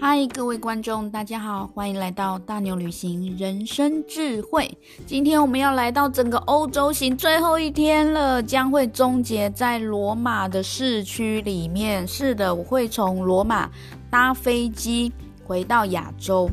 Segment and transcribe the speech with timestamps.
[0.00, 4.70] 嗨，各位观众，大家好，欢迎来到大牛旅行人生智慧。
[5.06, 12.06] 今天我们要来到整个欧洲行最后一天了，将会终结在罗马的市区里面。
[12.06, 13.68] 是的，我会从罗马
[14.08, 15.12] 搭飞机
[15.44, 16.48] 回到亚洲，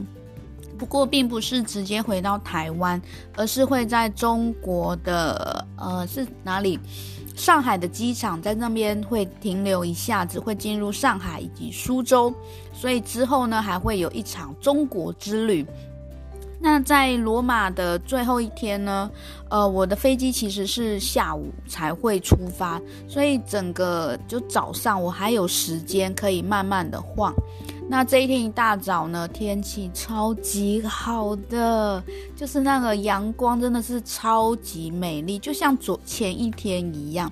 [0.76, 3.00] 不过并不是直接回到台湾，
[3.36, 6.80] 而是会在中国的呃是哪里？
[7.36, 12.34] 上海的机场在那边会停留一下子，会进入上海以及苏州，
[12.74, 15.66] 所以之后呢还会有一场中国之旅。
[16.58, 19.12] 那在罗马的最后一天呢，
[19.50, 27.32] 呃，我的飞机其实是下午才会出发，所以整个就早上我还有时间可以慢慢的晃。
[27.88, 32.04] 那这一天一大早呢，天气超级好的，
[32.36, 37.32] 就是那个阳光真的是超级美丽，就像昨前一天一样。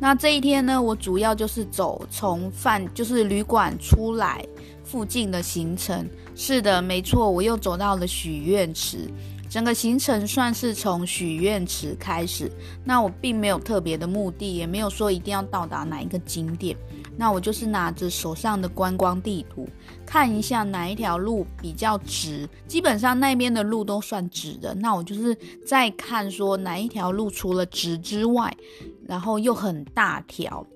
[0.00, 4.44] 那这一天呢，我主要就是走从饭就是旅馆出来
[4.82, 6.08] 附近的行程。
[6.34, 9.08] 是的，没错，我又走到了许愿池。
[9.48, 12.50] 整个行程算是从许愿池开始。
[12.82, 16.74] 那我并没有特别的目的，也没有说一定要到达哪一个景点。
[17.16, 19.68] 那我就是拿着手上的观光地图，
[20.06, 22.48] 看一下哪一条路比较直。
[22.66, 24.74] 基本上那边的路都算直的。
[24.74, 28.56] 那我就是再看说哪一条路除了直之外，
[29.06, 30.66] 然后又很大条。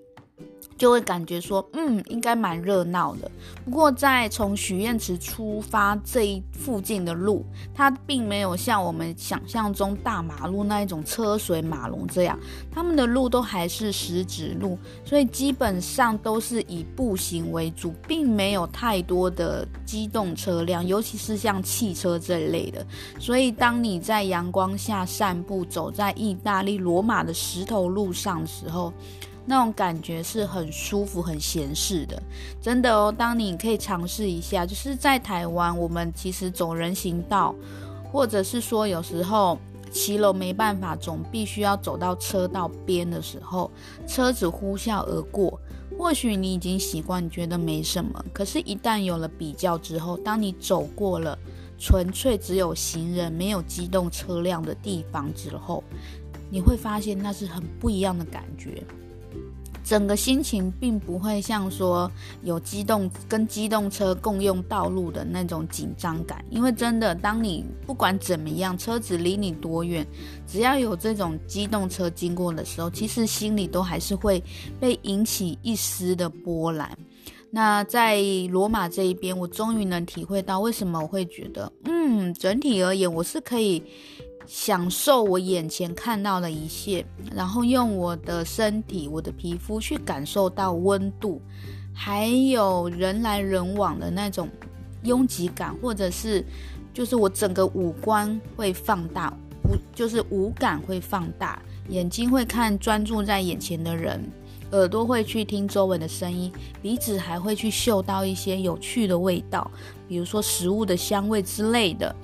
[0.77, 3.31] 就会感觉说，嗯，应该蛮热闹的。
[3.65, 12.39] 不过，在从许愿池出发这一附近的路，它并没有像我们想象中大马路那一种车水马龙这样，
[12.71, 22.87] 他们的路都还是石子路，所以基本上都是以步行为主，并没有太多的机动车辆，尤其是像汽车这一类的。
[23.19, 28.93] 所以，当你在阳光下散步，走在意大利罗马的石头路上的时候，
[29.47, 32.21] 那种感觉是很舒服、很闲适的，
[32.61, 33.15] 真的哦。
[33.17, 37.55] 当你可以尝试一下，就是在台湾，我们其实走人行道，
[38.12, 39.56] 或者是说有时候
[39.93, 43.71] 骑楼没办法，总必须要走到车道边的时候，
[44.06, 45.61] 车子呼啸而过，
[45.97, 48.25] 或许你已经习惯，觉得没什么。
[48.33, 51.39] 可是，一旦有了比较之后，当你走过了
[51.79, 55.85] 纯粹只有行人、没有机动车辆的地方之后，
[56.51, 58.83] 你会发现那是很不一样的感觉。
[59.87, 62.11] 整个心情并不会像说
[62.43, 70.05] 有机动跟机动车共用道路的那种紧张感，因为真的，当你不管怎么样，车子离你多远，
[70.45, 74.43] 只要有这种机动车经过的时候，其实心里都还是会
[74.81, 76.91] 被引起一丝的波澜。
[77.49, 78.21] 那在
[78.51, 83.81] 罗马这一边，我终于能体会到为什么我会觉得，嗯，整体而言，我是可以。
[84.47, 91.43] 享受我眼前看到的一切，然后用我的身体、我的皮肤去感受到温度，
[91.93, 94.49] 还有人来人往的那种
[95.03, 96.45] 拥挤感，或者是
[96.95, 104.23] 就是我整个五官会放大，不就是五感会放大，眼睛会看专注在眼前的人，
[104.71, 109.69] 耳朵会去听周围的声音，鼻子还会去嗅到一些有趣的味道，
[110.06, 112.15] 比如说食物的香味之类的。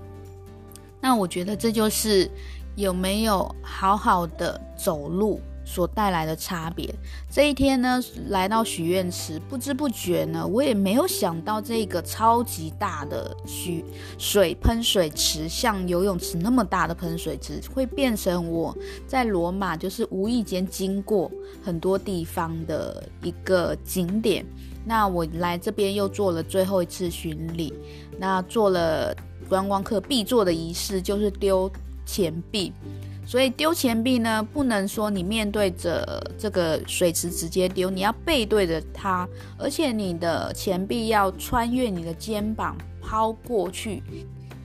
[1.02, 2.30] 那我觉得这就是
[2.76, 6.92] 有没有好好的走路所带来的差别。
[7.30, 13.84] 这一天呢，来到许愿池，不知不觉呢，我也没有想到这个超级大的许
[14.16, 18.76] 水喷水池，像游泳池那么大的喷水池，会变成我
[19.06, 21.30] 在罗马就是无意间经过
[21.62, 24.46] 很多地方的一个景点。
[24.84, 27.74] 那我来这边又做了最后一次巡礼，
[28.18, 29.14] 那做了。
[29.52, 31.70] 观光客必做的仪式就是丢
[32.06, 32.72] 钱币，
[33.26, 44.02] 所以丢钱币呢，不能说你面对着这个水池直接丢，你要背对着它，而且你的钱币要穿越你的肩膀抛过去，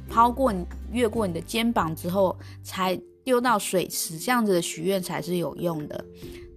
[0.08, 2.34] 抛过你越过你的肩膀之后
[2.64, 6.06] 才丢到水池，这样子的许愿才是有用的。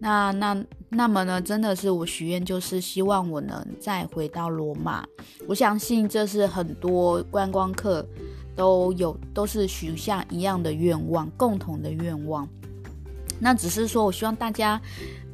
[0.02, 5.06] 那那那么呢，真的是我许愿，就是希望我能再回到罗马。
[5.46, 8.04] 我相信这是很多观光客
[8.56, 12.48] 都有，都是许下一样的愿望，共同的愿望。
[13.38, 14.80] 那只是说我希望大家，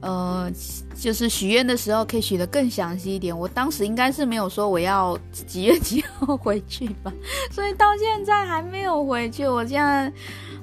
[0.00, 0.50] 呃，
[0.98, 3.36] 就是许愿的时候可以许得更详细一点。
[3.38, 7.12] 我当时应该是没有说我要几月几号回去吧，
[7.52, 9.46] 所以到现在还没有回去。
[9.46, 10.12] 我现在。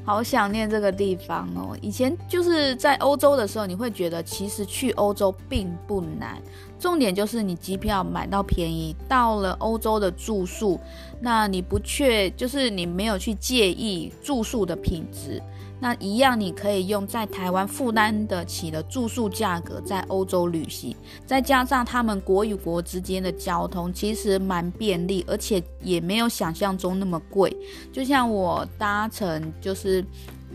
[0.06, 1.78] 好想念这个地方哦！
[1.82, 6.42] 以前就是在欧洲的时候，你会觉得其实去欧洲并不难，
[6.78, 10.78] 重点就是你机票买到便宜，到了欧洲的住宿，
[11.22, 15.42] 那你不确就是你没有去介意住宿的品质，
[15.80, 27.56] 那一样你可以用在台湾负担得起的住宿价格在欧洲旅行，再加上他们国与国之间的交通其实蛮便利，而且也没有想象中那么贵。
[27.92, 30.06] 就像我搭乘，就是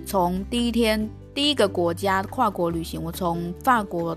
[0.06, 4.16] 从第一天第一个国家跨国旅行，我从法国。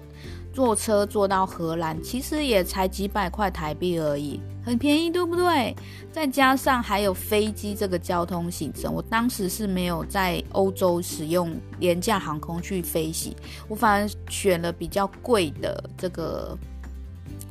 [0.54, 5.76] 坐车坐到荷兰，其实也才几百块台币而已，很便宜，对不对？
[6.12, 13.34] 再加上还有飞机这个交通行程，我当时是没有在欧洲使用廉价航空去飞行，
[13.70, 16.58] 我反而选了比较贵的这个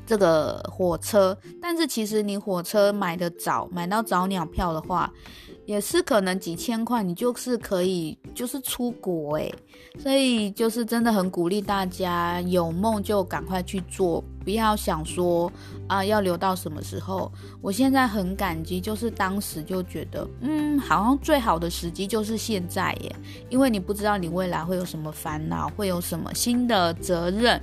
[0.06, 1.36] 这个火车。
[1.60, 5.10] 但是其实你火车买得早，买到早鸟票的话，
[5.70, 9.54] 也是可能几千块，你就是可以就是出国诶。
[10.00, 15.50] 所以就是真的很鼓励大家有梦就赶快去做，不要想说
[15.86, 17.30] 啊要留到什么时候。
[17.62, 23.14] 我现在很感激，就是当时就觉得，嗯，好像最好的时机就是现在耶，
[23.48, 27.62] 因为你不知道你未来会有什么烦恼，会有什么新的责任。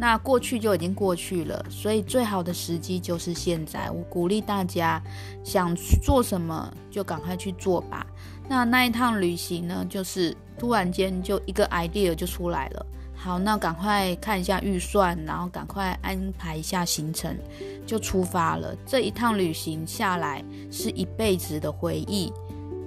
[0.00, 3.90] 那过去就已经过去了，所以最好的时机就是现在。
[3.90, 4.98] 我鼓励大家，
[5.44, 8.06] 想做什么就赶快去做吧。
[8.48, 12.86] 那那一趟旅行呢，就是突然间就一个 idea 就出来了。
[13.14, 17.36] 好，那赶快看一下预算，然后赶快安排一下行程，
[17.86, 18.74] 就出发了。
[18.86, 22.32] 这一趟旅行下来，是一辈子的回忆，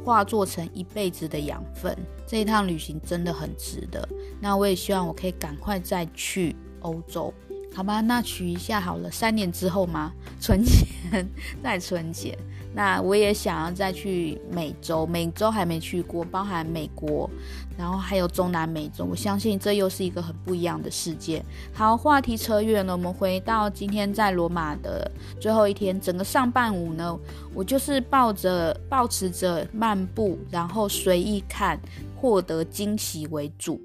[0.03, 1.95] 化作成一辈子的养分。
[2.25, 4.09] 这一趟旅行真的很值得。
[4.41, 6.55] 那我也希望我可以赶快再去。
[6.83, 7.33] 欧洲，
[7.75, 9.11] 好吧，那取一下好了。
[9.11, 11.27] 三年之后吗，存钱
[11.61, 12.37] 再存钱。
[12.75, 17.29] 那我也想要再去美洲，美洲还没去过，包含美国，
[17.77, 19.05] 然后还有中南美洲。
[19.05, 21.45] 我相信这又是一个很不一样的世界。
[21.71, 27.15] 好，话题扯远了，我们回到今天在罗马的最后一天，整个上半午呢，
[27.53, 31.79] 我就是抱着抱持着漫步，然后随意看，
[32.15, 33.79] 获得惊喜为主。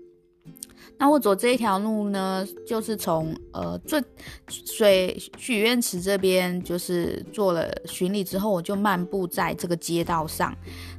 [0.99, 4.03] 那我走这一条路呢，就是从呃最
[4.49, 10.53] 水许愿池这边，就是做了巡礼之后，我就漫步在这个街道上，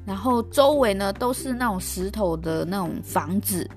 [0.05, 3.69] 然后周围呢都是那种石头的那种房子。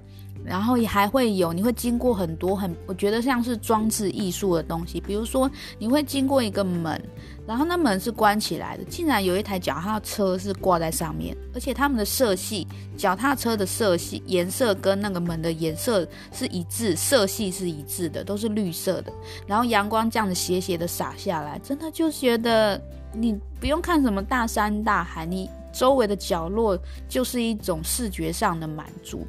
[0.44, 7.00] 然后也还会有，你会经过很多很，我觉得像是装置艺术的东西，比如说你会经过一个门，
[7.46, 12.66] 然后那门是关起来的，竟然有一台脚踏车是挂在上面，而且他们的色系，
[12.96, 19.12] 脚踏车的色系颜色跟那个门的颜色是一致，色系是一致的，都是绿色的。
[19.46, 22.80] 然后阳光这样子斜斜的洒下来，真的就觉得
[23.12, 26.78] 你不用看什么大山大海，你周围的角落
[27.08, 29.26] 就是一种视觉上的满足。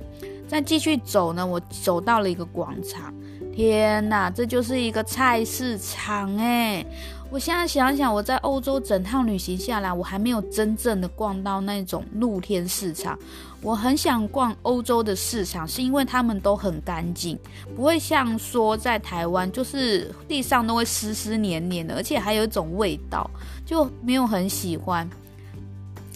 [0.47, 3.13] 再继续走呢，我走到了一个广场，
[3.55, 6.85] 天哪，这就是一个菜市场哎！
[7.31, 13.17] 我现在想想，我在欧洲整趟旅行下来，我还没有真正的逛到那种露天市场。
[13.63, 17.39] 我很想逛欧洲的市场，是因为他们都很干净，
[17.75, 23.27] 不会像说在台湾，就是地上都会湿湿黏黏的，而且还有一种味道，
[23.65, 25.09] 就没有很喜欢。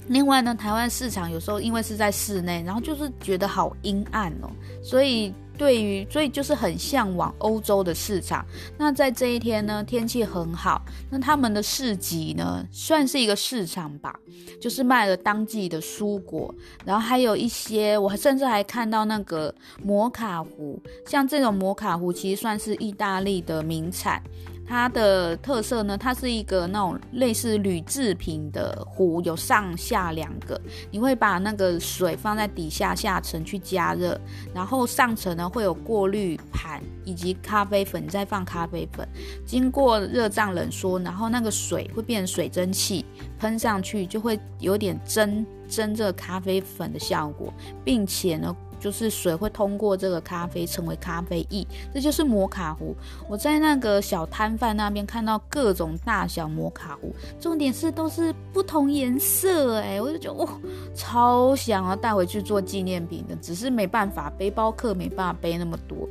[0.07, 4.49] 另外呢，台湾市场有时候因为是在室内，然后就是觉得好阴暗哦，
[4.81, 8.45] 所以对于所以就是很向往欧洲的市场。
[8.77, 14.17] 那在这一天呢，天气很好，那他们的市集呢，算是一个市场吧，
[14.61, 16.53] 就是卖了当季的蔬果，
[16.85, 24.21] 然后还有一些，我甚至还看到那个摩卡壶，像这种摩卡壶其实算是意大利的名产。
[24.67, 30.59] 它的特色呢，它是一个那种类似铝制品的壶，有上下两个。
[30.91, 34.19] 你会把那个水放在底下下层去加热，
[34.53, 39.07] 然后上层呢会有过滤盘以及咖啡粉，再放咖啡粉，
[39.45, 43.05] 经过热胀冷缩，然后那个水会变成水蒸气
[43.39, 47.53] 喷上去，就会有点蒸蒸这咖啡粉的效果，
[47.85, 48.55] 并且呢。
[48.79, 52.95] 就是水会通过这个咖啡成为咖啡液，这就是摩卡壶。
[53.27, 60.49] 我在那个小摊贩那边看到各种大小摩卡壶，重点是都是不同颜色，哎，我就觉得哇，
[60.95, 66.07] 超想要带回去做纪念品的，只是没办法，背包客没办法背那么多，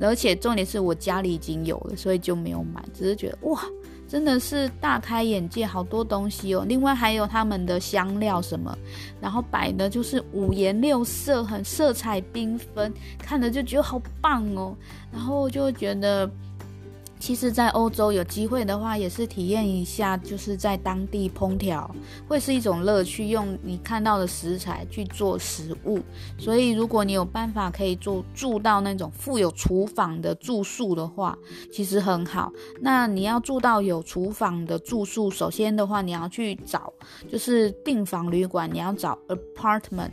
[0.00, 3.62] 而且重点是我家里已经有了，所以就没有买，只是觉得哇。
[4.08, 6.64] 真的是大开眼界，好多东西哦。
[6.66, 8.76] 另外还有他们的香料什么，
[9.20, 14.74] 然后摆的就是五颜六色，很色彩缤纷，看着就觉得好棒哦。
[15.12, 16.28] 然后就觉得。
[17.18, 21.90] 其实，在欧洲有机会的话，也是体验一下，就是在当地烹调，
[22.26, 23.28] 会是一种乐趣。
[23.28, 26.00] 用你看到的食材去做食物，
[26.38, 31.36] 所以如果你有办法可以住住到那种富有厨房的住宿的话，
[31.72, 32.52] 其实很好。
[32.80, 36.92] 那你要住到有厨房的住宿，首先的话，你要去找
[37.30, 40.10] 就是订房旅馆，你要找 apartment。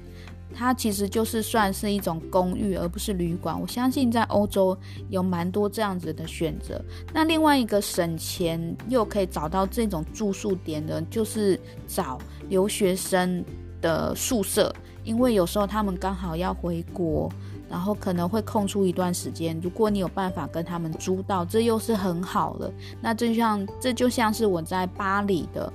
[0.58, 3.60] 它其实就是算是一种公寓，而不是旅馆。
[3.60, 4.76] 我相信在欧洲
[5.10, 6.82] 有蛮多这样子的选择。
[7.14, 13.44] 那另外一个省钱又可以找到这种住宿点的，就是找留学生
[13.82, 17.30] 的宿舍，因为有时候他们刚好要回国，
[17.70, 19.60] 然后可能会空出一段时间。
[19.62, 22.72] 如果你有办法跟他们租到，这又是很好的。
[23.02, 25.72] 那就像这就像是我在巴黎的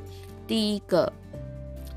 [0.47, 1.13] 第一个。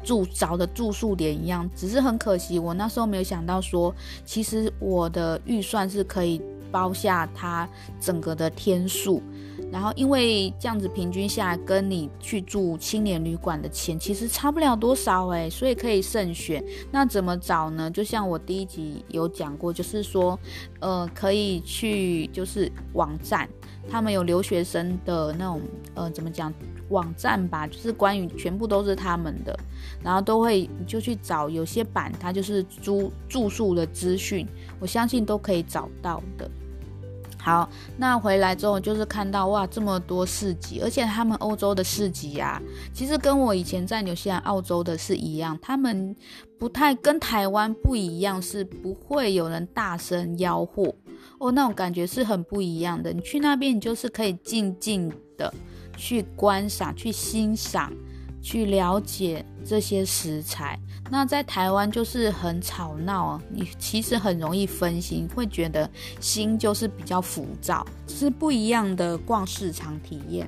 [0.03, 3.93] 住找的住宿点一样，只是很可惜，我那时候没有想到说，
[4.25, 6.41] 其实我的预算是可以
[6.71, 7.67] 包下它
[7.99, 9.21] 整个的天数，
[9.71, 16.63] 然后因为这样子平均下来，跟你去住青年旅馆的钱其实差不了多少诶，所以可以慎选。
[16.91, 17.89] 那怎么找呢？
[17.91, 20.37] 就像我第一集有讲过，就是说，
[20.79, 23.47] 呃，可以去就是网站，
[23.87, 25.61] 他们有留学生的那种，
[25.93, 26.51] 呃，怎么讲？
[26.89, 29.57] 网站吧，就是关于全部都是他们的，
[30.03, 34.47] 然后都会你就去找，有些版它就是租住宿的资讯，
[34.79, 36.49] 我相信都可以找到的。
[37.37, 42.61] 好，那回来之后就是看到哇，这么多市集，而且他们欧洲的市集啊，
[42.93, 46.15] 其实跟我以前在纽西兰、澳洲的是一样，他们
[46.57, 50.95] 不太跟台湾不一样，是不会有人大声吆喝
[51.37, 53.11] 哦，那种感觉是很不一样的。
[53.11, 55.53] 你去那边，你就是可以静静的。
[55.95, 57.91] 去观赏、去欣赏、
[58.41, 60.79] 去了解这些食材。
[61.11, 70.47] 那在台湾就是很吵闹，你其实很容易分心，会觉得心就是比较浮躁，是不一样的逛市场体验。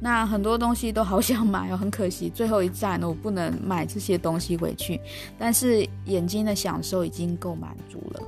[0.00, 5.00] 那很多东西都好想买哦，很可惜最后一站我不能买这些东西回去，
[5.38, 8.22] 但是眼睛的享受已经够满足了。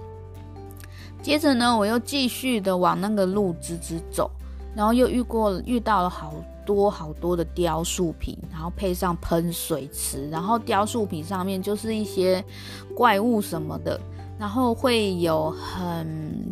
[1.23, 4.30] 接着呢，我又继续的往那个路直直走。
[4.74, 6.34] 然后又遇过遇到了好
[6.64, 12.44] 多好多的雕塑品，然后配上喷水池，然后雕塑品上面就是一些
[12.94, 14.00] 怪物什么的，
[14.38, 16.06] 然后会有很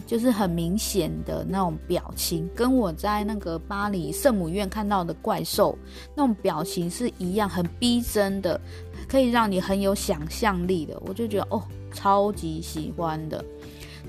[0.06, 5.78] 就是很明显的那种表情，跟我在那个巴黎圣母院看到的怪兽
[6.16, 8.60] 那种表情是一样，很逼真的，
[9.08, 13.44] 可以让你很有想象力的，我就觉得哦，超级喜欢的。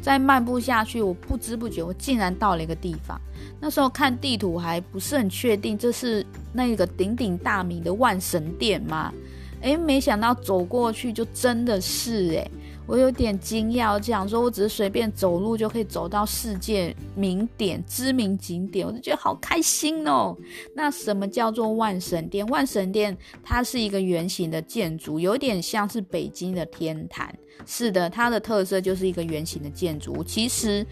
[0.02, 3.20] 再漫步下去，我不知不觉我竟然到了一个地方。
[3.60, 9.14] 那时候看地图还不是很确定，这是那个鼎鼎大名的万神殿吗？
[9.62, 12.52] 诶，没想到走过去就真的是诶，
[12.90, 13.94] 我有点惊讶。
[13.94, 20.36] 我讲说我只是随便走路就可以走到世界名点、知名景点，我就觉得好开心哦。
[20.76, 22.44] 那什么叫做万神殿？
[22.48, 27.32] 万神殿它是一个圆形的建筑，有点像是北京的天坛。
[27.68, 30.24] 是的，它的特色就是一个圆形的建筑。
[30.24, 30.84] 其实。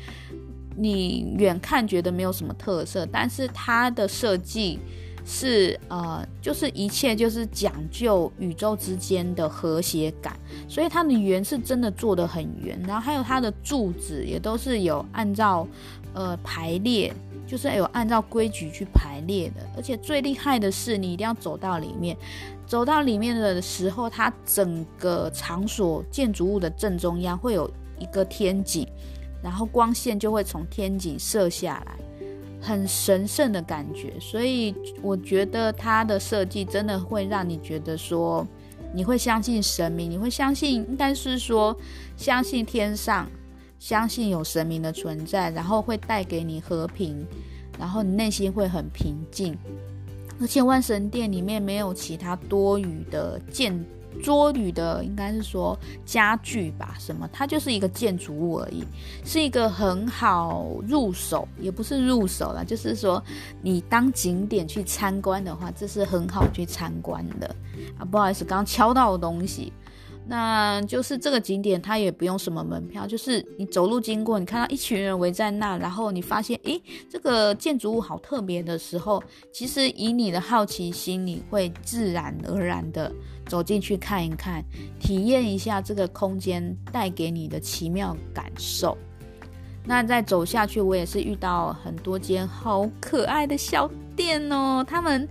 [0.80, 4.78] 你远看觉得没有什么特色，但是它的设计
[5.30, 15.68] 是呃，就是一切就是讲究宇宙之间的和谐感，所以它的圆是真的做得很圆，然后还有它的柱子也都是有按照
[16.14, 17.14] 呃排列，
[17.46, 22.16] 就是有按照规矩去排列的，而且最厉害的是你一定要走到里面，
[22.66, 27.70] 走到里面的时候，它整个场所建筑物的正中央会有
[28.00, 28.88] 一个天井。
[29.44, 31.96] 然后光线就会从天井射下来，
[32.60, 34.14] 很神圣的感觉。
[34.20, 38.48] 所以我觉得它的设计真的会让你觉得说，
[38.94, 41.76] 你会相信神明，你会相信，应该是说
[42.16, 43.30] 相信天上，
[43.80, 47.26] 相信有神明的存在，然后会带给你和平，
[47.78, 49.58] 然后你内心会很平静。
[50.40, 53.84] 而且万神殿里面没有其他多余的建。
[54.22, 57.28] 桌旅的应该是说家具吧，什么？
[57.32, 58.84] 它就是一个建筑物而已，
[59.24, 63.24] 是一个很好入手，也不是入手啦，就是说
[63.62, 67.56] 你当景点去参观的话，这是很好去参观的
[67.98, 68.06] 啊。
[68.06, 69.72] 不好意思，刚刚敲到的东西。
[70.30, 83.10] 那就是这个景点，它也不用什么门票，就是你走路经过，你看到一群人围在那，然后你发现，诶，这个建筑物好特别的时候，其实以你的好奇心，你会自然而然的
[83.48, 84.64] 走进去看一看，
[85.00, 88.98] 体验一下这个空间带给你的奇妙感受。
[89.84, 94.84] 那再走下去，我也是遇到很多间好可爱的小店哦。
[94.86, 95.26] 他们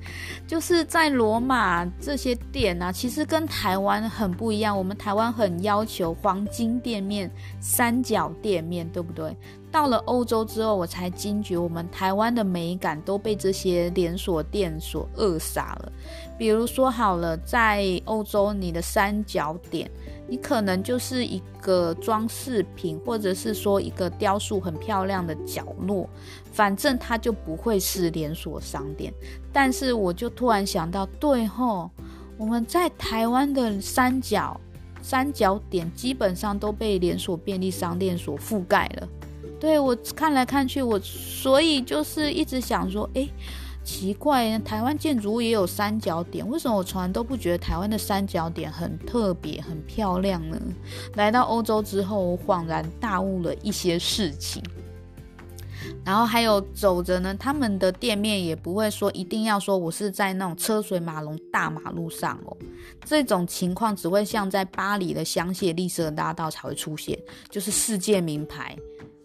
[0.47, 4.76] 就是在罗马这些店啊，其实跟台湾很不一样。
[4.76, 9.37] 我们台湾很要求黄金店面、三角店面，对不对？
[9.71, 15.93] 到了欧洲之后，我才惊觉我们台湾的美感都被这些连锁店所扼杀了。
[16.38, 19.90] 比如说好了，在欧洲，你的三角点。
[20.28, 26.09] 你可能就是一个装饰品，或者是说一个雕塑很漂亮的角落，
[26.52, 29.12] 反正它就不会是连锁商店。
[29.52, 31.90] 但是我就突然想到，对吼，
[32.37, 34.61] 我们在台湾的三角
[35.00, 39.09] 三角点基本上都被连锁便利商店所覆盖了。
[39.61, 43.30] 对，我看来看去，我所以就是一直想说，诶，
[43.87, 50.61] 奇怪，台湾建筑物也有三角点，为什么我从来都不觉得台湾的三角点很特别、很漂亮呢？
[51.14, 54.61] 来到欧洲之后，我恍然大悟了一些事情。
[56.05, 62.57] 然后还有走着呢，他们的店面也不会说一定要说我是在那种车水马龙大马路上哦，
[63.05, 67.16] 这种情况只会像在巴黎的香榭丽舍大道才会出现，
[67.50, 68.76] 就是世界名牌。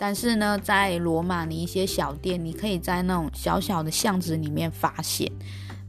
[0.04, 5.32] 但是呢，在罗马，的一些小店，你可以在那种小小的巷子里面发现。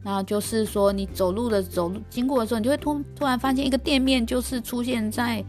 [0.03, 5.43] 那就是说，你走路的走路经过的时候，你就会突突然发现一个店面，就是出现在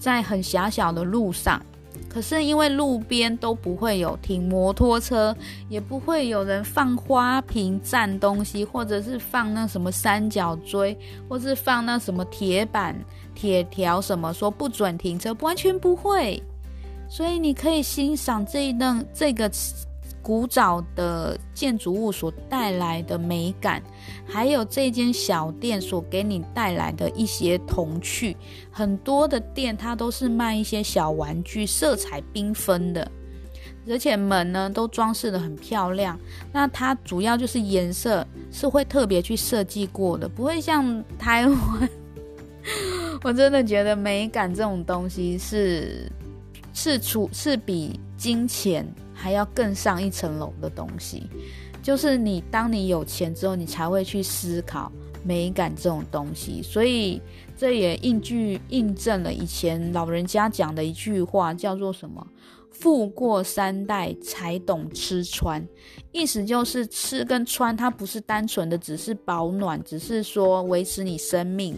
[0.00, 1.64] 在很狭小的路上。
[2.08, 5.32] 可是因为路边都不会有停摩托车，
[5.68, 10.98] 也不会有人放花瓶占东西，或者是放那什么三角锥，
[11.28, 12.96] 或是放那什么铁板、
[13.32, 16.42] 铁条什么说不准停车，完全不会。
[17.08, 19.50] 所以你可以欣赏这一栋这个
[20.20, 23.82] 古早的建筑物所带来的美感，
[24.26, 28.36] 还有这间小店所给你带来的一些童趣。
[28.70, 33.10] 很多的店它都是卖一些小玩具，色彩缤纷的，
[33.88, 36.18] 而且门呢都装饰得很漂亮。
[36.52, 41.88] 那它主要就是颜色是会特别去设计过的，不会像台湾。
[43.24, 46.12] 我真的觉得美感这种东西是。
[46.80, 51.26] 是处是比金钱还要更上一层楼的东西，
[51.82, 54.92] 就是你当你有钱之后，你才会去思考
[55.24, 56.62] 美感这种东西。
[56.62, 57.20] 所以
[57.56, 62.24] 这也印据印证了以前老人家讲的一句话，叫做什么？
[62.70, 65.66] 富过三代才懂吃穿，
[66.12, 71.76] 意思就是吃跟穿，它不是单纯的只是保暖，只是说维持你生命。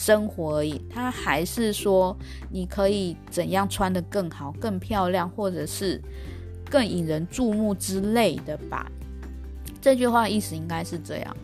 [0.00, 2.16] 生活而已，他还是说
[2.50, 6.00] 你可以怎样穿得更好、更漂亮，或者是
[6.70, 8.90] 更引人注目之类的吧。
[9.78, 11.36] 这句话意思应该是这样，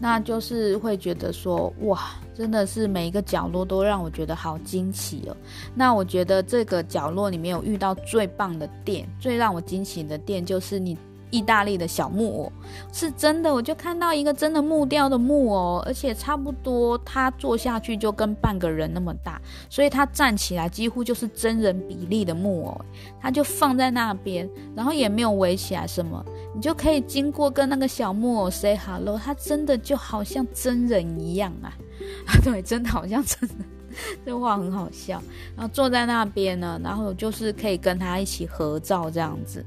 [0.00, 5.36] 那就是会觉得说，哇，真的是每一个角落都让我觉得好惊奇哦。
[5.72, 10.98] 那我觉得这个角落里面有遇到最棒的店，最让我惊奇的店就是你。
[11.30, 12.52] 意大利的小木偶
[12.92, 22.80] 是真的，我就看到一个真的木雕的木偶，而且差不多他坐下去就跟半个人那么大，所以他站起来几乎就是真人比例的木偶，
[23.20, 31.72] 他就放在那边，然后也没有围起来什么，你就可以经过跟那个小木偶 say hello，他真的就好像真人一样啊，
[32.42, 33.64] 对，真的好像真的，
[34.26, 35.22] 这话很好笑，
[35.56, 39.64] 然后坐在那边呢，然后就是可以跟他一起合照这样子。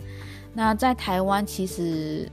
[0.53, 2.29] 那在台湾，其实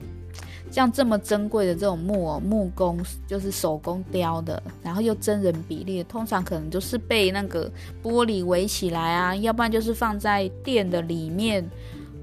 [0.70, 7.70] 像这么珍贵的这种木偶、木工，就是手工雕的，然后又真人比例，通常可能就是被那个
[8.02, 11.68] 玻璃围起来啊，要不然就是放在店的里面，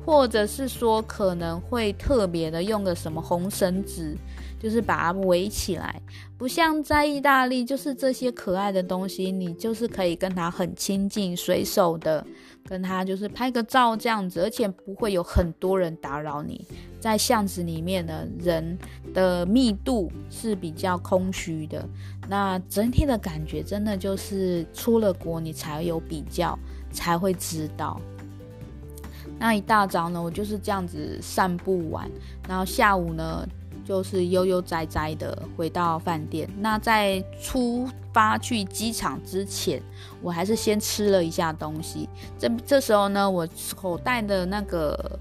[0.07, 4.15] 或者是说可能会特别的用个什么红绳子，
[4.57, 6.01] 就是把它围起来。
[6.37, 12.25] 不像在意大利，就是这些可爱的东西，你就是可以跟它很亲近、随手的。
[12.69, 16.65] 跟他就是拍个照这样子，而且不会有很多人打扰你。
[16.99, 18.77] 在巷子里面的人
[19.13, 21.87] 的密度是比较空虚的，
[22.27, 26.59] 那整体的感觉真的就是出了国你才有比较，
[26.91, 28.01] 才会知道。
[29.39, 32.09] 那一大早呢，我就是这样子散步完，
[32.47, 33.47] 然后下午呢。
[33.85, 36.49] 就是悠悠哉哉的回到饭店。
[36.59, 39.81] 那在出发去机场之前，
[40.21, 42.09] 我还是先吃了一下东西。
[42.37, 43.47] 这这时候呢，我
[43.77, 45.17] 口袋的那个。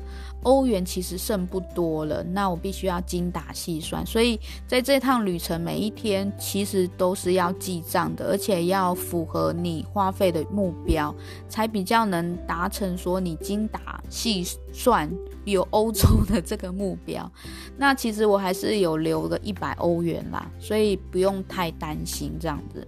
[0.47, 11.13] 欧元其实剩不多了，那我必须要精打细算，所以在这趟旅程每一天其实都是要记账的，而且要符合你花费的目标，
[11.49, 15.11] 才比较能达成说你精打细算
[15.45, 17.29] 有欧洲的这个目标。
[17.77, 22.87] 那其实我还是有留个一百欧元啦，所以不用太担心这样子。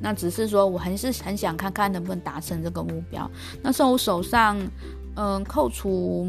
[0.00, 3.30] 那只是说我还是很想看看能不能达成这个目标。
[3.62, 4.60] 那时候我手上
[5.14, 6.28] 嗯扣除。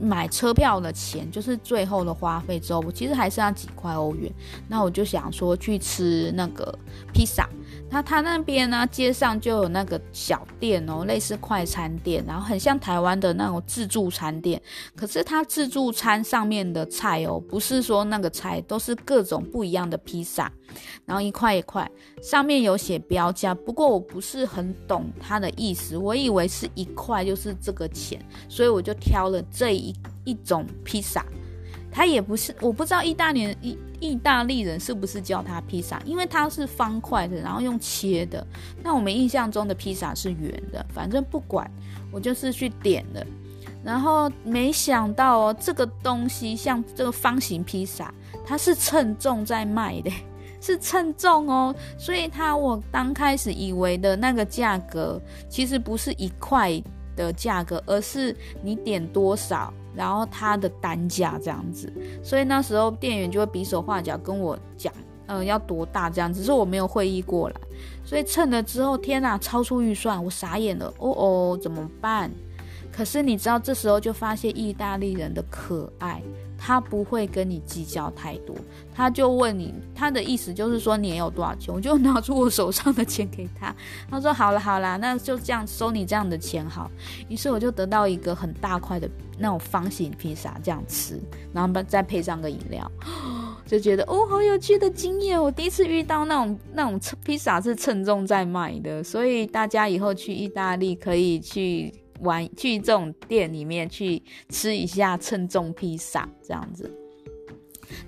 [0.00, 4.32] 买车票的钱就是最后的花费之后，我其实还剩下几块欧元。
[4.68, 6.76] 那我就想说去吃那个
[7.12, 7.48] 披萨。
[7.92, 14.62] 那他那边呢，街上就有那个小店哦，类似快餐店，然后很像台湾的那种自助餐店。
[14.94, 20.50] 可是他自助餐上面的菜哦，不是说那个菜都是各种不一样的披萨，
[21.04, 21.90] 然后一块一块，
[22.22, 23.52] 上面有写标价。
[23.52, 29.92] 不过我不是很懂他的意思，我以为是一块就是这个钱，所以我就挑了这一
[30.24, 31.26] 一种披萨。
[31.90, 36.00] 他也不是，我不知道意大利意意大利人是不是叫它披萨？
[36.04, 38.44] 因为它是方块的，然后用切的。
[38.82, 40.84] 那我们印象中的披萨是圆的。
[40.92, 41.70] 反正不管，
[42.10, 43.24] 我就是去点了。
[43.84, 48.12] 然后没想到哦，这个东西像这个方形披萨，
[48.44, 50.10] 它是称重在卖的，
[50.60, 51.74] 是称重哦。
[51.96, 56.70] 所以它我刚开始以为的那个价格，其实不是一块
[57.16, 61.92] 的价格，而是你点多少，然后它的单价这样子。
[62.22, 64.92] 所以那时候店员就会比手画脚跟我讲，
[65.26, 67.56] 嗯，要多大这样子，只是我没有会意过来。
[68.04, 72.30] 所以称了之后，天哪，超出预算，我傻眼了，哦哦，怎么办？
[72.92, 76.20] 可是你知道，这时候就发现意大利人的可爱，
[76.62, 78.54] 他不会跟你计较太多，
[78.94, 83.74] 他就问你，他的意思就是说你有多少钱，我就拿出我手上的钱给他，
[84.10, 86.90] 他说好了好了，那就这样收你这样的钱好。
[87.30, 91.18] 于是我就得到一个很大块的那种方形披萨，这样吃，
[91.54, 92.92] 然后再配上个饮料，
[93.66, 101.92] 就觉得哦，好有趣的经验，我第一次遇到那种那种披萨是称重在卖的，所以大家以后去意大利可以去。
[102.20, 106.90] 玩去这种店里面去吃一下称重披萨这样子，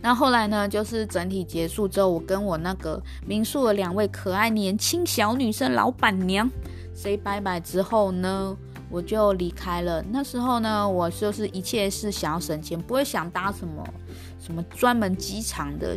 [0.00, 6.48] 那后来呢，就是整体结束之后，我跟我那个民宿的两位可爱年轻小女生老板娘
[6.94, 8.56] say 拜拜之后呢，
[8.90, 10.04] 我就离开了。
[10.10, 13.84] 那时候呢，我就是一切是想要省钱，不会想搭什么
[14.38, 15.96] 什么专门机场的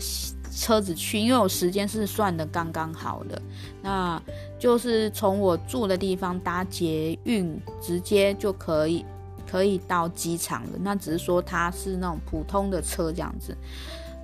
[0.56, 3.42] 车子去，因为我时间是算得刚刚好的。
[3.82, 4.22] 那
[4.58, 9.06] 就是从我住的地方搭捷运，直接就可以
[9.46, 10.70] 可以到机场了。
[10.80, 13.56] 那只是说它是那种普通的车这样子。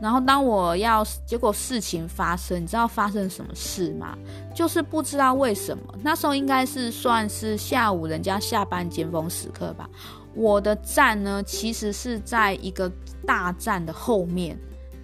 [0.01, 4.17] 然后当我要，结果事情发生，你知道发生什么事吗？
[4.55, 9.87] 就是不知道为什么，那时候应该是算是下午人家下班尖峰时刻吧。
[10.33, 12.91] 我的站呢，其实是在一个
[13.27, 14.57] 大站的后面，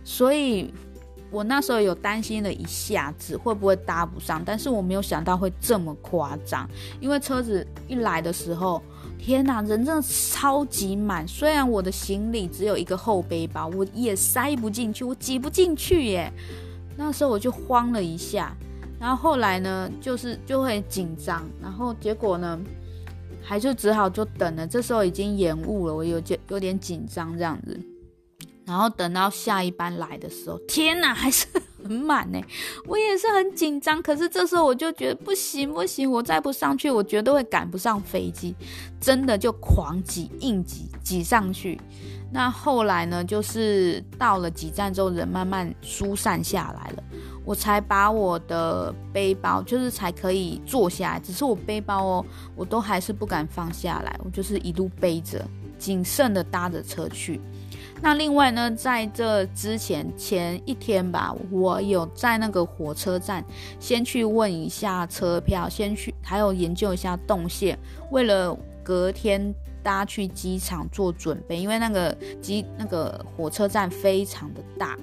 [0.04, 0.74] 所以。
[1.30, 6.68] 我那时候有担心了一下子会不会搭不上，但是我没有想到会这么夸张。
[7.00, 8.82] 因为车子一来的时候，
[9.20, 11.28] 天哪，人真的超级满。
[11.28, 16.32] 虽然我的行李只有一个后背包，我也塞不进去，我挤不进去耶。
[16.96, 18.56] 那时候我就慌了一下，
[19.00, 22.60] 然后后来呢，就是就会紧张，然后结果呢，
[23.44, 24.66] 还就只好就等了。
[24.66, 27.80] 这时候已经延误了，我有点有点紧张这样子。
[28.68, 31.48] 然后等到下一班来的时候，天哪， 还是
[31.82, 32.40] 很满呢。
[32.86, 38.54] 我也是很紧张，可是这时候我就觉得不行不行，我再不上去，我绝对会赶不上飞机。
[39.00, 41.80] 真的就狂挤硬挤挤上去。
[42.30, 47.04] 那后来呢，就是到了几站之后，人慢慢疏散下来了，
[47.46, 51.20] 我才把我的背包，就是才可以坐下来。
[51.22, 55.42] 只是我背包哦，我都还是不敢放下来，我就是一路背着，
[55.80, 57.40] 谨慎的搭着车去。
[58.02, 63.44] 那另外呢，在这之前前一天吧，我有在那个火车站
[63.80, 67.78] 先去问一下车票，先去还有研究一下动线，
[68.12, 74.96] 为了隔天搭去机场做准备，因为那个机那个火车站非常的大，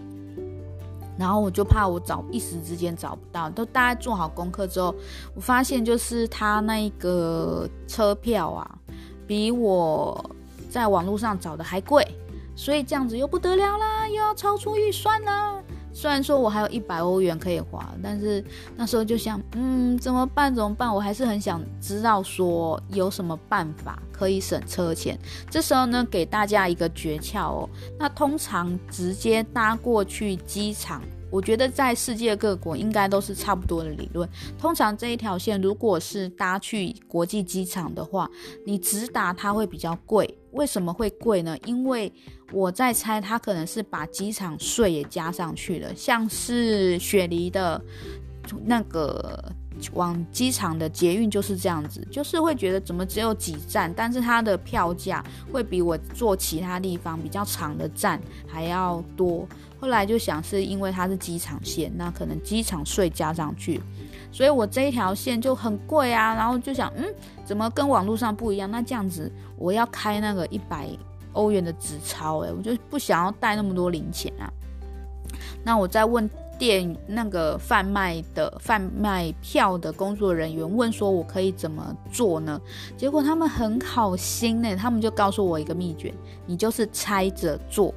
[1.18, 4.94] 然后我就怕我找一时之间找不到，都大概做好功课之后，
[5.34, 8.78] 我发现就是他那个车票啊，
[9.26, 10.30] 比我
[10.70, 12.06] 在网络上找的还贵。
[12.56, 15.62] 所以这样子又不得了啦，又要超出预算啦。
[15.92, 20.52] 虽然说我还有一百欧元可以花，但是那时候就想，嗯，怎么办？
[20.52, 20.92] 怎么办？
[20.92, 25.16] 我还是很想知道说有什么办法可以省车钱。
[25.48, 27.68] 这时候呢，给大家一个诀窍哦。
[27.96, 31.00] 那通常直接搭过去机场。
[31.30, 34.28] 我觉得在世界各国应该都是差不多的理论。
[34.56, 38.28] 通常这一条线如果是搭去国际机场的话，
[38.64, 40.38] 你直达它会比较贵。
[40.54, 41.56] 为什么会贵呢？
[41.66, 42.12] 因为
[42.52, 45.94] 我在猜，它可能是把机场税也加上去了。
[45.94, 47.80] 像是雪梨的
[48.64, 49.52] 那个
[49.92, 59.46] 往机场的捷运就是这样子，就是会觉得怎么只有几站，但是它的票价会比我坐其他地方比较长的站还要多。
[59.80, 63.80] 后来就想是因为它是机场线，那可能机场税加上去，
[64.34, 66.34] 所以我这一条线就很贵啊。
[66.34, 67.04] 然后就想，嗯，
[67.44, 68.68] 怎么跟网络上不一样？
[68.68, 70.88] 那这样子我要开那个一百
[71.34, 74.50] 欧元的纸钞，诶，我就不想要带那么多零钱啊。
[75.62, 82.60] 那我再问店那个贩卖的贩卖票的工作人员，问说我可以怎么做呢？
[82.96, 86.12] 结果他们很好心呢，他们就告诉我一个秘诀，
[86.44, 87.94] 你就是拆着做。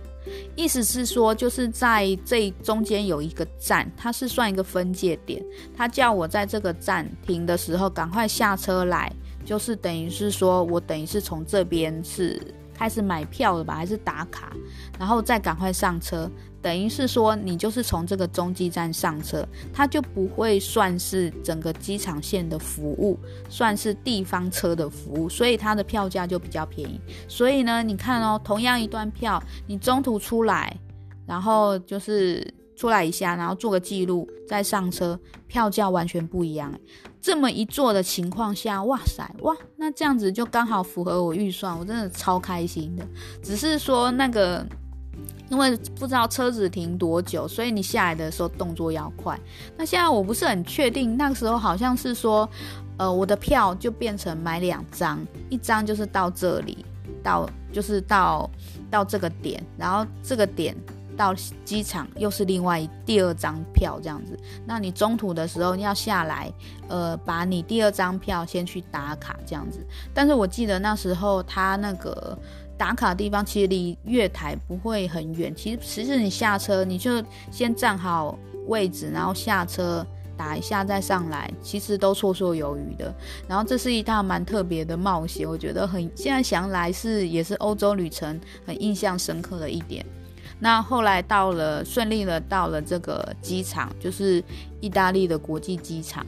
[0.56, 5.44] 意思是说，就是在这中间有一个站，它是算一个分界点。
[5.76, 9.12] 他叫我在这个站停的时候，赶快下车来，
[9.46, 12.42] 就是等于是说我等于是从这边是
[12.74, 14.52] 开始买票了吧，还是打卡，
[15.00, 16.30] 然后再赶快上车。
[16.62, 23.18] 等于是说，你就是从这个中继站上车，它就不会算是整个机场线的服务，
[23.50, 27.00] 算是地方车的服务，所以它的票价就比较便宜。
[27.28, 30.76] 所以呢，你看哦，同样一段票，你中途出来，
[31.26, 32.46] 然后就是。
[32.78, 36.72] 出来一下，然后做个记录，再上车，票价完全不一样。
[37.20, 43.04] 这么一做的情况下，哇塞，哇，那这样子就刚好符合我预算，我真的超开心的。
[43.42, 44.64] 只是说那个，
[45.50, 49.40] 因为不知道车子停多久，所以你下来的时候动作要快。
[49.76, 52.50] 那现在我不是很确定，那个时候好像是说，
[52.98, 56.86] 呃，我的票就变成买两张，一张就是到这里，
[57.24, 58.50] 到就是到
[58.90, 60.76] 到这个点，然后这个点。
[61.18, 61.34] 到
[61.66, 66.54] 机场又是另外第二张票这样子，那你中途的时候要下来，
[66.88, 69.84] 呃，把你第二张票先去打卡这样子。
[70.14, 72.38] 但是我记得那时候他那个
[72.78, 78.38] 打卡的地方其实离月台不会很远，其实其实你下车你就先站好
[78.68, 80.06] 位置，然后下车
[80.38, 83.14] 打一下再上来，其实都绰绰有余的。
[83.48, 90.06] 然后这是一趟蛮特别的冒险，我觉得很现在想来是也是欧洲旅程很印象深刻的一点。
[90.60, 94.44] 那后来到了顺利的到了这个机场，就是
[94.80, 96.26] 意大利的国际机场。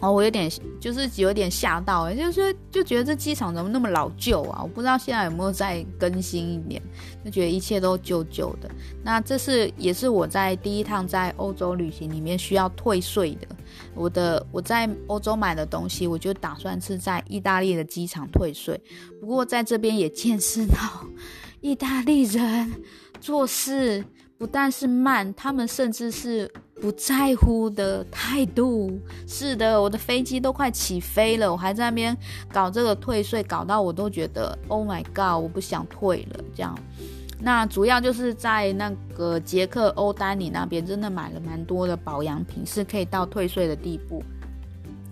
[0.00, 4.60] 哦，我有点就是有点吓到，哎，就是就觉得这机场怎么那么老旧啊？
[4.62, 6.80] 我不知道现在有没有再更新一点，
[7.24, 8.70] 就觉得一切都旧旧的。
[9.02, 13.48] 那这是也是我在第一趟在欧洲旅行里面需要退税的。
[13.94, 18.80] 我的我在欧洲买的东西，我就打算是在意大利的机场退税。
[19.20, 20.76] 不过在这边也见识到
[21.60, 22.72] 意大利人。
[23.20, 24.04] 做事
[24.38, 26.48] 不但是慢，他们甚至是
[26.80, 28.96] 不在乎的态度。
[29.26, 32.16] 是的，我的飞机都快起飞了，我还在那边
[32.52, 36.44] 搞这个退税，搞到我都觉得 Oh my God，我不想退了。
[36.54, 36.78] 这样，
[37.40, 44.22] 那主要就是在那个捷克欧丹尼那边，真的买了蛮多的保养品，是可以到退税的地步。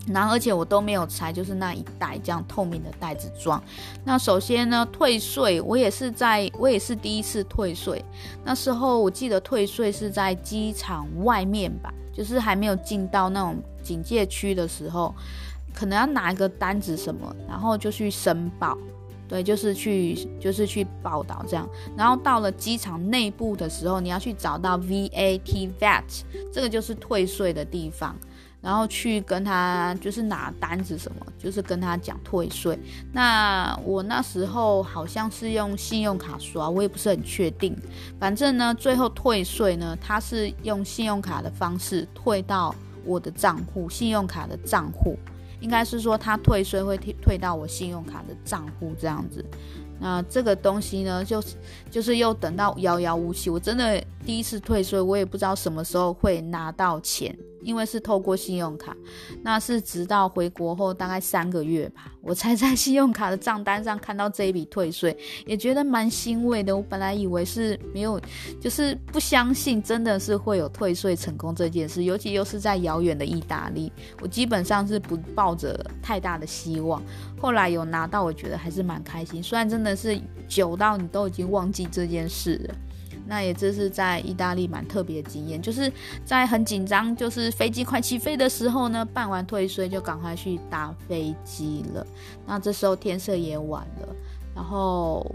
[0.07, 3.61] 然后，而且我都没有拆，就是那一袋这样透明的袋子装。
[4.03, 8.03] 那首先呢，退税我也是在，我也是第一次退税。
[8.43, 15.13] 那时候我记得退税是在机场外面吧，就是还没有进到那种警戒区的时候，
[15.73, 18.77] 可能要拿一个单子什么，然后就去申报。
[19.29, 21.67] 对，就是去，就是去报道这样。
[21.97, 28.15] 然后到了机场内部的时候，你要去找到 VAT VAT，这个就是退税的地方。
[28.67, 32.77] 然后去跟他就是拿单子什么，就是跟他讲退税。
[33.13, 37.73] 那我那时候好像是用信用卡刷，我也不是很确定。
[38.19, 42.75] 反正呢，最后退税呢，他是用信用卡的方式退到
[43.05, 45.17] 我的账户，信用卡的账户，
[45.61, 49.45] 应该是说他退税会退退到我信用卡的账户这样子。
[49.97, 51.41] 那这个东西呢，就
[51.89, 53.49] 就是又等到遥遥无期。
[53.49, 57.33] 我真的第一次退税，我也不知道什么时候会拿到钱。
[57.61, 58.95] 因为是透过信用卡，
[59.41, 66.75] 那是直到回国后大概三个月吧， 我才在信用卡的账单上看到这一笔退税，也觉得蛮欣慰的。
[66.75, 68.19] 我本来以为是没有，
[68.61, 73.91] 就是不相信真的是会有退税成功这件事，尤其又是在遥远的意大利，
[74.21, 77.01] 我基本上是不抱着太大的希望。
[77.39, 82.75] 后来有拿到，我觉得还是蛮开心，虽然真的是久到你都已经忘记这件事了。
[83.27, 85.91] 那也这是在意大利蛮特别的经验，就是
[86.23, 92.07] 在很紧张，就是飞机快起飞的时候呢，办完退税就赶快去搭飞机了。
[92.45, 94.15] 那这时候天色也晚了，
[94.55, 95.25] 然后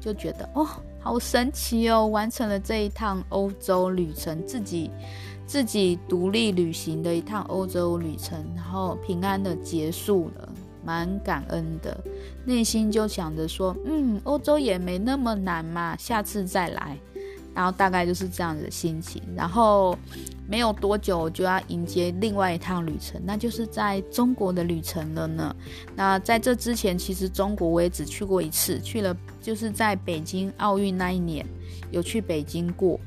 [0.00, 0.66] 就觉得哦，
[0.98, 4.90] 好神奇哦，完成了这一趟欧洲旅程，自己
[5.46, 10.48] 自己独立旅行的一趟欧洲旅程，然后平安的结束了，
[10.84, 11.96] 蛮感恩的，
[12.44, 16.98] 内心就想着说，嗯，欧洲也没那么难嘛，下次再来。
[17.54, 19.96] 然后大概就是这样子的心情，然后
[20.48, 25.54] 没有多久我就要迎接另外一趟旅程，那就是在中国的旅程了呢。
[25.94, 31.44] 那在这之前，其实中国我也只去过一次，去了就是在北京奥运那一年
[31.90, 32.98] 有去北京过，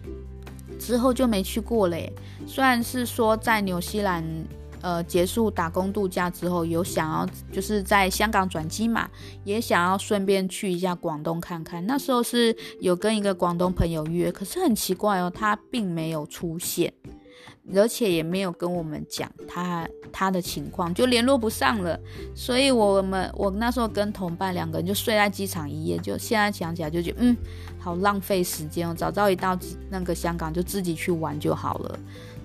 [0.79, 2.11] 之后就没去过了耶。
[2.45, 4.23] 虽然是说在纽西兰。
[4.83, 9.09] 呃，结束打工度假之后，有想要就是在香港转机嘛，
[9.45, 11.83] 也想要顺便去一下广东看看。
[11.87, 16.93] 那时候是有跟一个广东朋友约，可是很奇怪哦，他并没有出现，
[17.73, 21.97] 而且也没有跟我们讲他他的情况，就联络不上了。
[22.35, 27.37] 所以我们我那时候跟同伴两个人就睡在机场一夜，就现在想起来就觉得嗯，
[27.79, 29.57] 好浪费时间哦，早知道一到
[29.89, 31.99] 那个香港就自己去玩就好了。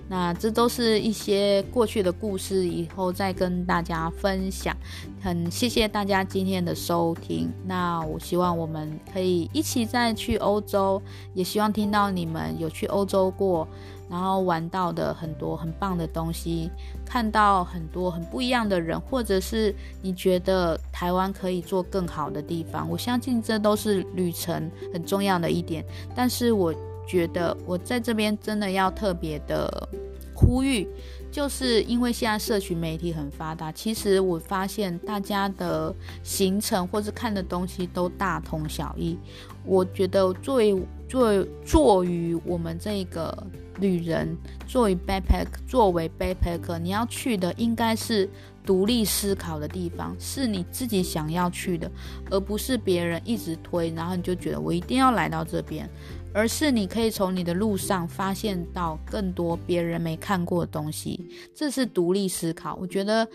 [0.09, 4.75] 那这都是一些过去的故事，以后再跟大家分享。
[5.21, 7.49] 很谢谢大家今天的收听。
[7.65, 11.01] 那我希望我们可以一起再去欧洲，
[11.35, 13.67] 也希望听到你们有去欧洲过。
[14.09, 16.71] 然后玩到的很多很棒的东西，
[17.05, 25.85] 看到很多很不一样的人，或者是你觉得台湾可以做更好的地方，我相信这都是旅程很重要的一点。
[26.15, 26.73] 但是我
[27.09, 29.89] 觉得我在这边真的要特别的
[30.35, 30.87] 呼吁，
[31.31, 39.17] 就是因为现在社群媒体很发达，其实我发现大家的行程或是看的东西都大同小异。
[39.65, 43.35] 我觉得作为作为作于我们这个。
[43.79, 48.29] 旅人作为 backpack，作为 backpack，你要去的应该是
[48.65, 51.89] 独立思考的地方，是你自己想要去的，
[52.29, 55.89] 而不是别人一直推，然后你就觉得我一定要来到这边，
[56.33, 61.19] 而是你可以从你的路上发现到更多别人没看过的东西，
[61.55, 62.77] 这是独立思考。
[62.79, 63.27] 我觉得，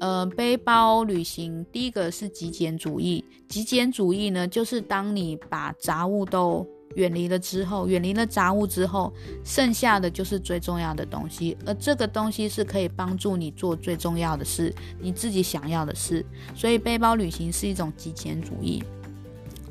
[0.00, 9.12] 呃，背包旅行第一个是极简主义，极简主义呢，就是当你把杂物都远离了之后，远离了杂物之后，
[9.44, 16.24] 剩下的就是最重要的东西，而这个东西是可以帮助你做最重要的事，你自己想要的事。
[16.54, 18.82] 所以背包旅行是一种极简主义。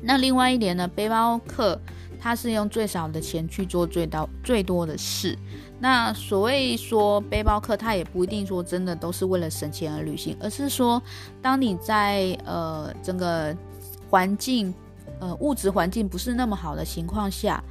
[0.04, 1.80] 那另外一点呢，背包客
[2.20, 5.36] 他是用最少的钱去做最到最多的事。
[5.80, 11.02] 那所谓说背包客，他也不一定说真的都是为了省钱而旅行，而是说
[11.42, 13.56] 当你在呃整个
[14.10, 14.72] 环境。
[15.20, 17.62] 呃，物质环境不是那么好的情况下，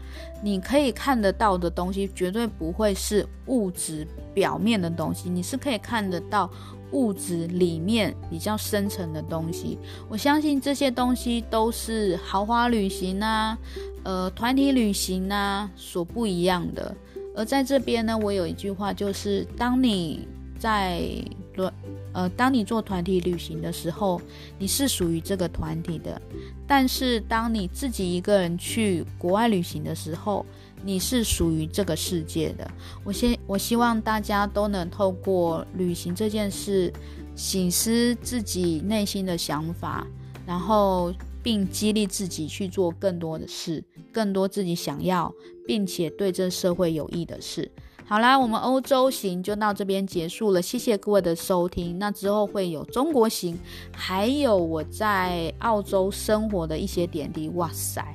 [0.42, 6.50] 你可以看得到的东西绝对不会是物质表面的东西，你是可以看得到
[6.94, 9.78] 物质里面比较深层的东西。
[10.08, 13.58] 我相信这些东西都是豪华旅行啊，
[14.04, 16.96] 呃，团体旅行啊所不一样的。
[17.36, 20.28] 而在这边呢，我有一句话，就是当你
[20.58, 21.02] 在
[22.14, 24.22] 呃，当你做团体旅行的时候，
[24.60, 26.16] 你是属于这个团体的；
[26.68, 30.46] 但是当你自己一个人去国外旅行的时候，
[30.84, 32.70] 你是属于这个世界的。
[33.04, 36.92] 我希我希望大家都能透过旅行这件事，
[37.36, 40.06] 醒思自己内心的想法，
[40.46, 45.34] 然后并激励自己去做更多的事，更多自己想要，
[45.66, 47.72] 并且对这社会有益的事。
[48.14, 51.98] 好啦，我们欧洲行就到这边结束了，谢谢各位的收听。
[51.98, 53.58] 那之后会有中国行，
[53.92, 57.50] 还有我在澳洲生活的一些点滴。
[57.56, 58.06] 哇塞，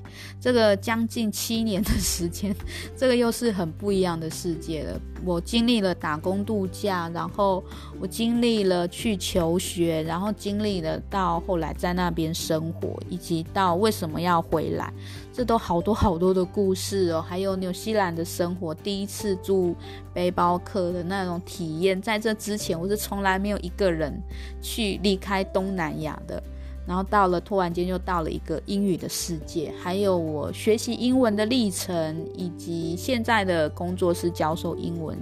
[0.41, 2.55] 这个将近七年的时间，
[2.97, 5.01] 这个又是很不一样的世界了。
[5.25, 7.65] 我经历了打工度假，然后
[8.01, 14.95] 我经历了去求学，然后经历了到后来在那边生活，以及到为什么要回来。
[15.39, 19.73] 这都好多好多的故事哦，还有纽西兰的生活，第一次住
[20.13, 24.21] 背包客的那种体验，在这之前我是从来没有一个人
[24.61, 26.43] 去离开东南亚的，
[26.89, 35.17] 然后到了突然间就到了一个英语的世界，还有我学习英文的历程，以及现在的工作是教授英文，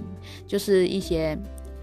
[0.47, 1.37] 就是一些。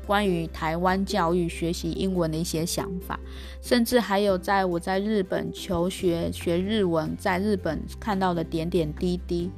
[0.06, 3.18] 关于台湾教育学习英文的一些想法，
[3.60, 9.50] 甚至还有在我在日本求学学日文，在日本看到的点点滴滴，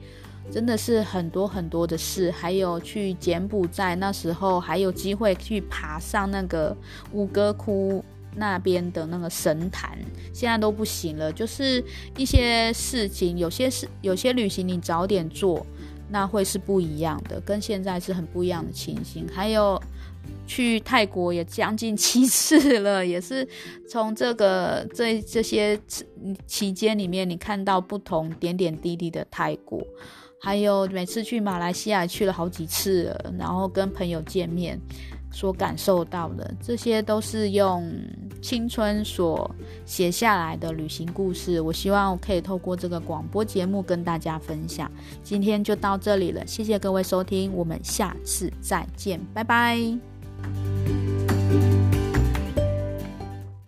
[0.51, 2.31] 真的是很多很多的事。
[2.31, 6.77] 还有去柬埔寨那时候还有机会去爬上那个
[7.13, 8.05] 吴哥窟
[8.35, 9.99] 那边的那个神坛，
[10.33, 11.33] 现在都不行了。
[11.33, 11.85] 就是
[12.17, 15.67] 一些事情，有些事，有些旅行你早点做，
[16.09, 19.27] 那会是不一样的，跟现在是很不一样的情形。
[19.35, 19.83] 还有。
[20.47, 23.47] 去泰国也将近七次了，也是
[23.89, 25.79] 从这个这这些
[26.47, 29.81] 期间里面，你看到不同点点滴滴的泰国，
[30.41, 34.81] 还有每次去马来西亚去了好几次，然后跟朋友见面
[35.33, 37.93] 所感受到的，这些都是用
[38.41, 39.51] 青春所
[39.85, 41.61] 写下来的旅行故事。
[41.61, 44.91] 我希望我可以透过这个广播节目跟大家分享。
[45.23, 50.16] 今天就到这里了，谢谢各位收听，我们下次再见，拜拜。
[50.47, 51.86] Thank you.